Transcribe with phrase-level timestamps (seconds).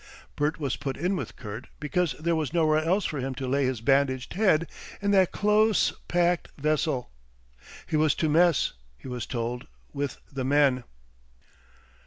[0.35, 3.65] Bert was put in with Kurt because there was nowhere else for him to lay
[3.67, 4.67] his bandaged head
[4.99, 7.11] in that close packed vessel.
[7.85, 10.85] He was to mess, he was told, with the men.